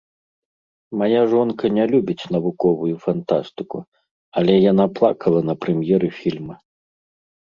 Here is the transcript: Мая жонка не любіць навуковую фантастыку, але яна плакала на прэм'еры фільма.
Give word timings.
Мая 0.99 1.19
жонка 1.33 1.65
не 1.77 1.83
любіць 1.91 2.29
навуковую 2.35 2.95
фантастыку, 3.03 3.77
але 4.41 4.53
яна 4.71 4.85
плакала 5.01 5.39
на 5.51 5.55
прэм'еры 5.67 6.09
фільма. 6.21 6.55